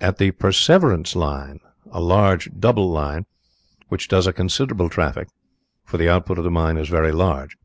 [0.00, 3.26] As to the Perseverance line, it is a large double line,
[3.90, 5.28] which does a considerable traffic,
[5.84, 7.58] for the output of the mine is very large.